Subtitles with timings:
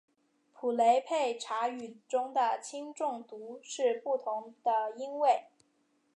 [0.51, 5.43] 普雷佩查语中的轻重读是不同的音位。